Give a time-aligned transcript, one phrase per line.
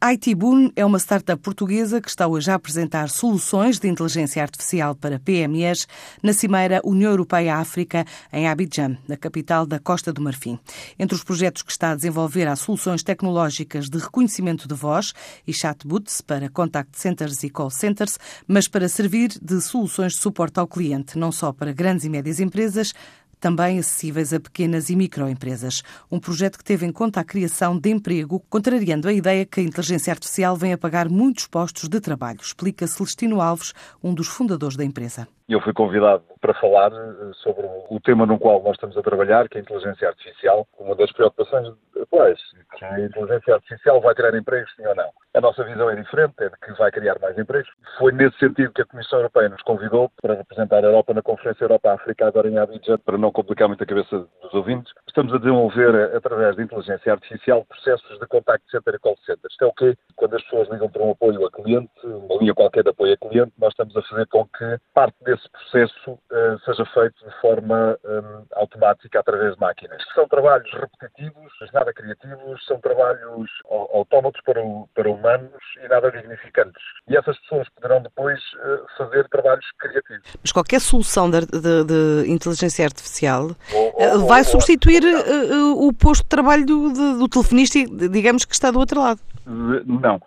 [0.00, 4.94] A ITBoon é uma startup portuguesa que está hoje a apresentar soluções de inteligência artificial
[4.94, 5.88] para PMEs
[6.22, 10.60] na Cimeira União Europeia-África, em Abidjan, na capital da Costa do Marfim.
[10.96, 15.12] Entre os projetos que está a desenvolver há soluções tecnológicas de reconhecimento de voz
[15.44, 18.16] e chatbots para contact centers e call centers,
[18.46, 22.38] mas para servir de soluções de suporte ao cliente, não só para grandes e médias
[22.38, 22.94] empresas,
[23.44, 25.82] também acessíveis a pequenas e microempresas.
[26.10, 29.62] Um projeto que teve em conta a criação de emprego, contrariando a ideia que a
[29.62, 34.78] inteligência artificial vem a pagar muitos postos de trabalho, explica Celestino Alves, um dos fundadores
[34.78, 35.28] da empresa.
[35.46, 39.46] Eu fui convidado para falar eh, sobre o tema no qual nós estamos a trabalhar,
[39.46, 40.66] que é a inteligência artificial.
[40.78, 41.68] Uma das preocupações
[42.00, 42.38] atuais,
[42.78, 45.10] que a inteligência artificial vai criar empregos, sim ou não.
[45.34, 47.70] A nossa visão é diferente, é de que vai criar mais empregos.
[47.98, 51.64] Foi nesse sentido que a Comissão Europeia nos convidou para representar a Europa na Conferência
[51.64, 54.92] Europa-África agora em Abidjan, para não complicar muito a cabeça dos ouvintes.
[55.06, 59.50] Estamos a desenvolver, eh, através da inteligência artificial, processos de contacto center e call center.
[59.50, 59.96] Isto é o quê?
[60.16, 63.16] Quando as pessoas ligam para um apoio a cliente, uma linha qualquer de apoio a
[63.16, 67.40] cliente, nós estamos a fazer com que parte desse esse processo uh, seja feito de
[67.40, 70.02] forma um, automática através de máquinas.
[70.14, 73.50] São trabalhos repetitivos, nada criativos, são trabalhos
[73.92, 76.82] autómatos para, o, para humanos e nada dignificantes.
[77.08, 80.36] E essas pessoas poderão depois uh, fazer trabalhos criativos.
[80.40, 85.92] Mas qualquer solução de, de, de inteligência artificial ou, ou, vai ou, substituir uh, o
[85.92, 89.20] posto de trabalho do, do, do telefonista, digamos que está do outro lado.
[89.46, 90.20] Não.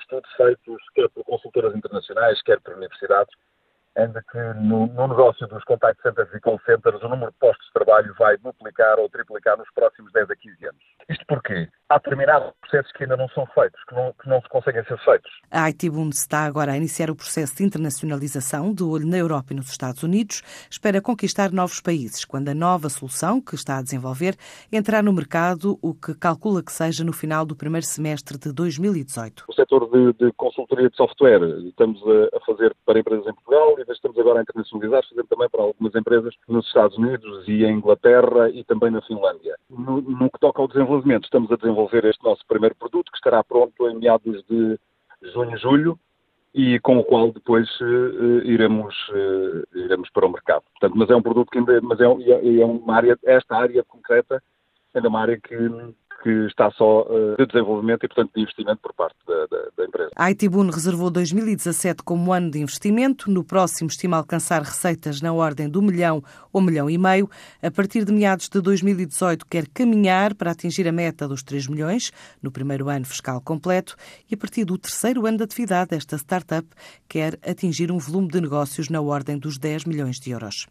[0.00, 3.34] Estudos feitos quer por consultoras internacionais, quer por universidades,
[3.98, 7.66] ainda que no, no, negócio dos contact centers e call centers o número de postos
[7.66, 10.82] de trabalho vai duplicar ou triplicar nos próximos 10 a 15 anos.
[11.08, 11.68] Isto porquê?
[11.90, 14.98] Há determinados processos que ainda não são feitos, que não, que não se conseguem ser
[14.98, 15.30] feitos.
[15.50, 19.56] A ITBund está agora a iniciar o processo de internacionalização do olho na Europa e
[19.56, 20.42] nos Estados Unidos.
[20.70, 24.36] Espera conquistar novos países quando a nova solução que está a desenvolver
[24.70, 29.44] entrar no mercado, o que calcula que seja no final do primeiro semestre de 2018.
[29.48, 33.76] O setor de, de consultoria de software estamos a, a fazer para empresas em Portugal
[33.78, 37.78] e estamos agora a internacionalizar, fazendo também para algumas empresas nos Estados Unidos e em
[37.78, 39.56] Inglaterra e também na Finlândia.
[39.70, 43.42] No, no que toca ao desenvolvimento, estamos a desenvolver este nosso primeiro produto, que estará
[43.44, 44.78] pronto em meados de
[45.32, 45.98] junho, julho,
[46.54, 50.64] e com o qual depois uh, iremos, uh, iremos para o mercado.
[50.72, 53.84] Portanto, mas é um produto que ainda, mas é, é, é uma área, esta área
[53.84, 54.42] concreta,
[54.94, 55.54] ainda é uma área que,
[56.28, 59.84] que está só uh, de desenvolvimento e, portanto, de investimento por parte da, da, da
[59.86, 60.10] empresa.
[60.14, 63.30] A Itibun reservou 2017 como ano de investimento.
[63.30, 66.22] No próximo estima alcançar receitas na ordem do milhão
[66.52, 67.30] ou milhão e meio.
[67.62, 72.12] A partir de meados de 2018 quer caminhar para atingir a meta dos 3 milhões
[72.42, 73.96] no primeiro ano fiscal completo
[74.30, 76.68] e a partir do terceiro ano de atividade esta startup
[77.08, 80.66] quer atingir um volume de negócios na ordem dos 10 milhões de euros.